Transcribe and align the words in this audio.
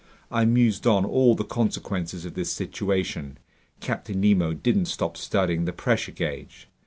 I 0.31 0.45
mused 0.45 0.87
on 0.87 1.05
all 1.05 1.35
the 1.35 1.43
consequences 1.43 2.25
of 2.25 2.33
this 2.33 2.49
situation. 2.49 3.37
Captain 3.81 4.19
Nemo 4.19 4.51
didn't 4.51 4.85
stop 4.87 5.15
studying 5.15 5.65
the 5.65 5.73
pressure 5.73 6.09
gauge. 6.11 6.67